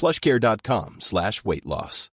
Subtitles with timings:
[0.00, 2.08] plushcare.com slash weight loss.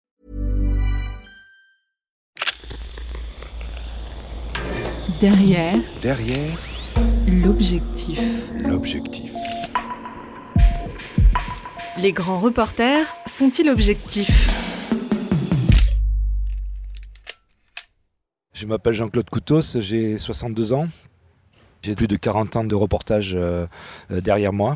[5.19, 6.57] Derrière Derrière
[7.27, 8.19] l'objectif.
[8.55, 9.31] l'objectif.
[11.99, 14.49] Les grands reporters sont-ils objectifs?
[18.53, 20.87] Je m'appelle Jean-Claude Coutos, j'ai 62 ans.
[21.83, 23.67] J'ai plus de 40 ans de reportage euh,
[24.09, 24.75] euh, derrière moi.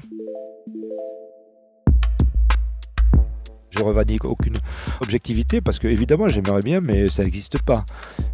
[3.72, 4.58] Je revendique aucune
[5.02, 7.86] objectivité parce que évidemment j'aimerais bien mais ça n'existe pas.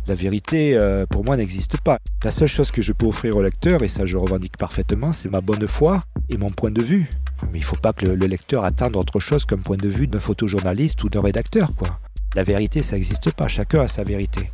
[0.08, 2.00] La vérité euh, pour moi n'existe pas.
[2.24, 5.30] La seule chose que je peux offrir au lecteur, et ça je revendique parfaitement, c'est
[5.30, 7.10] ma bonne foi et mon point de vue.
[7.52, 9.90] Mais il ne faut pas que le, le lecteur attende autre chose qu'un point de
[9.90, 11.74] vue d'un photojournaliste ou d'un rédacteur.
[11.76, 12.00] quoi.
[12.36, 14.52] La vérité ça n'existe pas, chacun a sa vérité.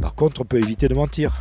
[0.00, 1.38] Par contre on peut éviter de mentir.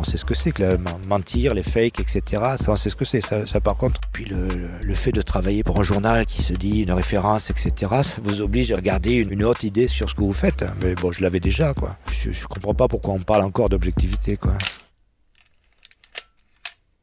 [0.00, 2.42] On sait ce que c'est que le men- mentir, les fakes, etc.
[2.56, 3.20] Ça, on sait ce que c'est.
[3.20, 6.92] Ça, par contre, puis le, fait de travailler pour un journal qui se dit une
[6.92, 7.72] référence, etc.
[8.02, 10.64] Ça vous oblige à regarder une, une haute idée sur ce que vous faites.
[10.82, 11.98] Mais bon, je l'avais déjà, quoi.
[12.10, 14.54] Je, je comprends pas pourquoi on parle encore d'objectivité, quoi.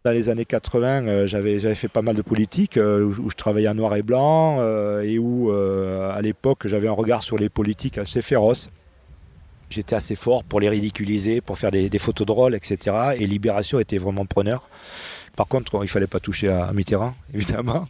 [0.03, 3.67] Dans les années 80, euh, j'avais fait pas mal de politique euh, où, je travaillais
[3.67, 7.99] en noir et blanc euh, et où, à l'époque, j'avais un regard sur les politiques
[7.99, 8.71] assez féroce.
[9.69, 12.95] J'étais assez fort pour les ridiculiser, pour faire des, des photos drôles, etc.
[13.19, 14.69] Et Libération était vraiment preneur.
[15.35, 17.85] Par contre, il fallait pas toucher à, à Mitterrand, évidemment.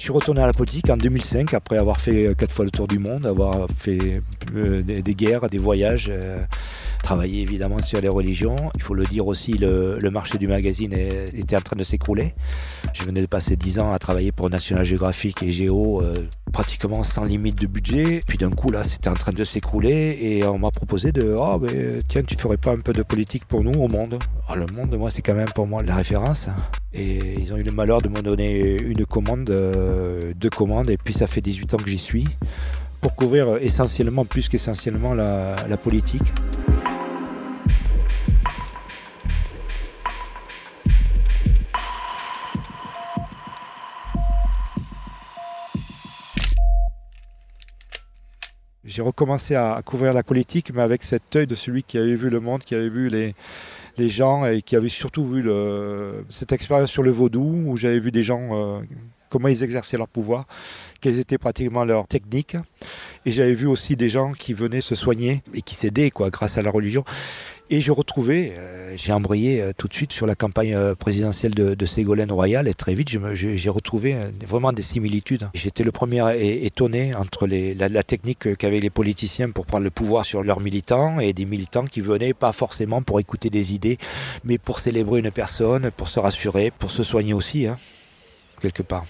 [0.00, 2.70] Je suis retourné à la politique en 2005 après avoir fait euh, quatre fois le
[2.70, 4.22] tour du monde, avoir fait
[4.54, 6.10] euh, des, des guerres, des voyages,
[7.02, 8.56] travaillé évidemment sur les religions.
[8.74, 12.34] Il faut le dire aussi, le, marché du magazine était en train de s'écrouler.
[12.92, 17.02] Je venais de passer 10 ans à travailler pour National Geographic et Géo, euh, pratiquement
[17.04, 18.20] sans limite de budget.
[18.26, 21.60] Puis d'un coup, là, c'était en train de s'écrouler et on m'a proposé de Oh,
[22.08, 24.18] tiens, tu ferais pas un peu de politique pour nous au monde?
[24.48, 26.48] Ah, Le monde, moi, c'est quand même pour moi la référence.
[26.92, 30.96] Et ils ont eu le malheur de me donner une commande, euh, deux commandes, et
[30.96, 32.26] puis ça fait 18 ans que j'y suis,
[33.00, 36.32] pour couvrir essentiellement, plus qu'essentiellement, la politique.
[48.90, 52.28] J'ai recommencé à, couvrir la politique, mais avec cet œil de celui qui avait vu
[52.28, 53.36] le monde, qui avait vu les,
[53.96, 55.48] les gens et qui avait surtout vu
[56.28, 58.80] cette expérience sur le vaudou, où j'avais vu des gens, euh,
[59.28, 60.48] comment ils exerçaient leur pouvoir,
[61.00, 62.56] quelles étaient pratiquement leurs techniques.
[63.26, 66.58] Et j'avais vu aussi des gens qui venaient se soigner et qui s'aidaient quoi, grâce
[66.58, 67.04] à la religion.
[67.72, 71.54] Et j'ai retrouvé, euh, j'ai embrayé euh, tout de suite sur la campagne euh, présidentielle
[71.54, 75.48] de, Ségolène Royal et très vite j'ai retrouvé euh, vraiment des similitudes.
[75.54, 76.20] J'étais le premier
[76.64, 81.20] étonné entre la, la technique qu'avaient les politiciens pour prendre le pouvoir sur leurs militants
[81.20, 83.98] et des militants qui venaient pas forcément pour écouter des idées,
[84.42, 87.76] mais pour célébrer une personne, pour se rassurer, pour se soigner aussi, hein,
[88.60, 89.04] quelque part.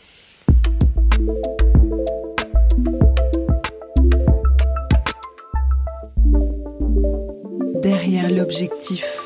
[8.30, 9.20] L'objectif.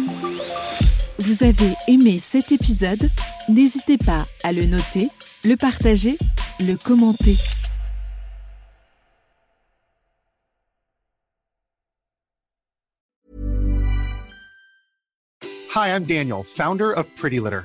[1.18, 3.10] Vous avez aimé cet épisode?
[3.48, 5.08] N'hésitez pas à le noter,
[5.44, 6.18] le partager
[6.60, 7.36] le commenter.
[15.74, 17.64] Hi, I'm Daniel, founder of Pretty Litter.